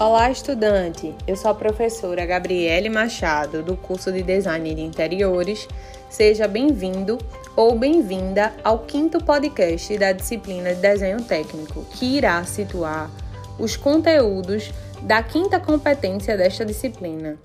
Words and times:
Olá, 0.00 0.30
estudante! 0.30 1.14
Eu 1.26 1.36
sou 1.36 1.50
a 1.50 1.54
professora 1.54 2.24
Gabriele 2.24 2.88
Machado, 2.88 3.62
do 3.62 3.76
curso 3.76 4.10
de 4.10 4.22
Design 4.22 4.74
de 4.74 4.80
Interiores. 4.80 5.68
Seja 6.08 6.48
bem-vindo 6.48 7.18
ou 7.54 7.78
bem-vinda 7.78 8.50
ao 8.64 8.78
quinto 8.78 9.22
podcast 9.22 9.98
da 9.98 10.12
disciplina 10.12 10.74
de 10.74 10.80
Desenho 10.80 11.22
Técnico, 11.22 11.84
que 11.90 12.16
irá 12.16 12.42
situar 12.44 13.10
os 13.58 13.76
conteúdos 13.76 14.72
da 15.02 15.22
quinta 15.22 15.60
competência 15.60 16.34
desta 16.34 16.64
disciplina. 16.64 17.36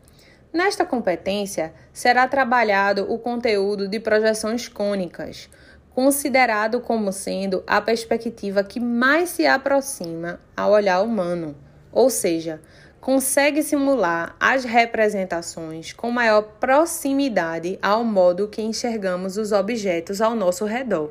Nesta 0.54 0.86
competência, 0.86 1.74
será 1.92 2.26
trabalhado 2.26 3.06
o 3.12 3.20
conteúdo 3.20 3.86
de 3.86 4.00
projeções 4.00 4.70
cônicas, 4.70 5.50
considerado 5.94 6.80
como 6.80 7.12
sendo 7.12 7.66
a 7.68 7.82
perspectiva 7.82 8.64
que 8.64 8.80
mais 8.80 9.32
se 9.32 9.46
aproxima 9.46 10.40
ao 10.56 10.72
olhar 10.72 11.01
humano 11.01 11.64
ou 11.96 12.10
seja, 12.10 12.62
consegue 13.00 13.64
simular 13.64 14.36
as 14.38 14.66
representações 14.66 15.94
com 15.94 16.12
maior 16.12 16.42
proximidade 16.60 17.80
ao 17.82 18.04
modo 18.04 18.50
que 18.50 18.62
enxergamos 18.62 19.38
os 19.38 19.54
objetos 19.54 20.20
ao 20.20 20.36
nosso 20.36 20.66
redor. 20.66 21.10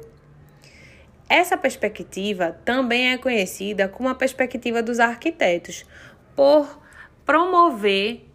Essa 1.26 1.56
perspectiva 1.56 2.54
também 2.64 3.12
é 3.12 3.16
conhecida 3.16 3.88
como 3.88 4.10
a 4.10 4.14
perspectiva 4.14 4.82
dos 4.82 5.00
arquitetos, 5.00 5.86
por 6.36 6.78
promover 7.24 8.28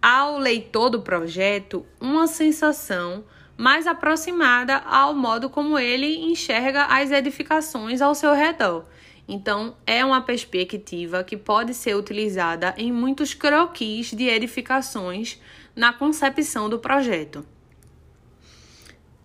ao 0.00 0.38
leitor 0.38 0.90
do 0.90 1.02
projeto 1.02 1.84
uma 2.00 2.28
sensação 2.28 3.24
mais 3.56 3.86
aproximada 3.86 4.76
ao 4.76 5.14
modo 5.14 5.50
como 5.50 5.78
ele 5.78 6.18
enxerga 6.30 6.84
as 6.84 7.10
edificações 7.10 8.00
ao 8.00 8.14
seu 8.14 8.32
redor. 8.32 8.84
Então, 9.32 9.76
é 9.86 10.04
uma 10.04 10.20
perspectiva 10.20 11.22
que 11.22 11.36
pode 11.36 11.72
ser 11.72 11.94
utilizada 11.94 12.74
em 12.76 12.90
muitos 12.90 13.32
croquis 13.32 14.10
de 14.10 14.24
edificações 14.24 15.40
na 15.74 15.92
concepção 15.92 16.68
do 16.68 16.80
projeto. 16.80 17.46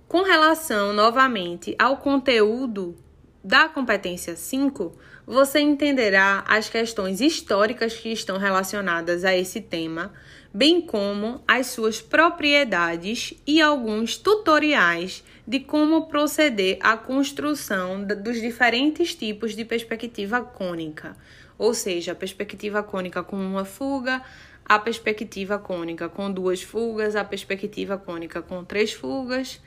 Com 0.08 0.22
relação 0.22 0.94
novamente 0.94 1.76
ao 1.80 1.98
conteúdo 1.98 2.96
da 3.44 3.68
competência 3.68 4.36
5, 4.36 4.96
você 5.26 5.60
entenderá 5.60 6.44
as 6.48 6.70
questões 6.70 7.20
históricas 7.20 7.96
que 7.96 8.10
estão 8.10 8.38
relacionadas 8.38 9.26
a 9.26 9.36
esse 9.36 9.60
tema, 9.60 10.14
bem 10.54 10.82
como 10.82 11.44
as 11.48 11.66
suas 11.68 12.00
propriedades 12.00 13.34
e 13.48 13.60
alguns 13.60 14.18
tutoriais 14.18 15.24
de 15.48 15.60
como 15.60 16.08
proceder 16.08 16.78
à 16.82 16.98
construção 16.98 18.04
dos 18.04 18.42
diferentes 18.42 19.14
tipos 19.14 19.56
de 19.56 19.64
perspectiva 19.64 20.42
cônica, 20.42 21.16
ou 21.58 21.74
seja, 21.74 22.14
a 22.14 22.16
perspectiva 22.16 22.82
cônica 22.82 23.24
com 23.24 23.38
uma 23.38 23.64
fuga, 23.64 24.22
a 24.66 24.80
perspectiva 24.80 25.60
cônica 25.60 26.10
com 26.10 26.32
duas 26.32 26.62
fugas, 26.64 27.16
a 27.16 27.24
perspectiva 27.24 27.98
cônica 27.98 28.42
com 28.42 28.64
três 28.64 28.92
fugas 28.92 29.62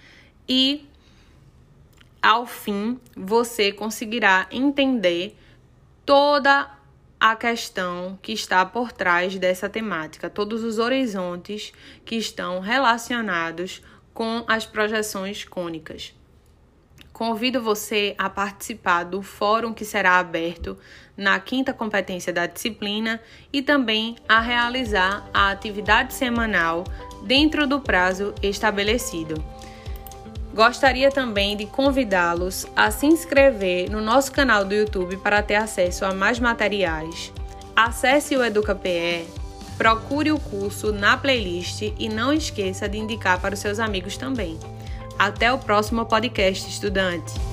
e 0.48 0.86
ao 2.20 2.46
fim 2.46 2.98
você 3.16 3.70
conseguirá 3.70 4.48
entender 4.50 5.36
toda 6.04 6.68
a 7.20 7.36
questão 7.36 8.18
que 8.22 8.32
está 8.32 8.64
por 8.64 8.92
trás 8.92 9.36
dessa 9.38 9.68
temática, 9.68 10.28
todos 10.30 10.62
os 10.62 10.78
horizontes 10.78 11.72
que 12.04 12.16
estão 12.16 12.60
relacionados 12.60 13.82
com 14.18 14.42
as 14.48 14.66
projeções 14.66 15.44
cônicas. 15.44 16.12
Convido 17.12 17.62
você 17.62 18.16
a 18.18 18.28
participar 18.28 19.04
do 19.04 19.22
fórum 19.22 19.72
que 19.72 19.84
será 19.84 20.18
aberto 20.18 20.76
na 21.16 21.38
quinta 21.38 21.72
competência 21.72 22.32
da 22.32 22.44
disciplina 22.44 23.20
e 23.52 23.62
também 23.62 24.16
a 24.28 24.40
realizar 24.40 25.30
a 25.32 25.52
atividade 25.52 26.14
semanal 26.14 26.82
dentro 27.22 27.64
do 27.64 27.80
prazo 27.80 28.34
estabelecido. 28.42 29.36
Gostaria 30.52 31.12
também 31.12 31.56
de 31.56 31.66
convidá-los 31.66 32.66
a 32.74 32.90
se 32.90 33.06
inscrever 33.06 33.88
no 33.88 34.00
nosso 34.00 34.32
canal 34.32 34.64
do 34.64 34.74
YouTube 34.74 35.18
para 35.18 35.44
ter 35.44 35.54
acesso 35.54 36.04
a 36.04 36.12
mais 36.12 36.40
materiais. 36.40 37.32
Acesse 37.76 38.36
o 38.36 38.44
EducaPE, 38.44 39.28
procure 39.78 40.32
o 40.32 40.38
curso 40.38 40.92
na 40.92 41.16
playlist 41.16 41.82
e 41.96 42.08
não 42.08 42.32
esqueça 42.32 42.88
de 42.88 42.98
indicar 42.98 43.40
para 43.40 43.54
os 43.54 43.60
seus 43.60 43.78
amigos 43.78 44.16
também. 44.16 44.58
Até 45.16 45.52
o 45.52 45.58
próximo 45.58 46.04
podcast, 46.04 46.68
estudante! 46.68 47.47